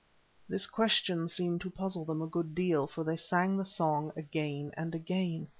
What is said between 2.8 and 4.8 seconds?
for they sang the song again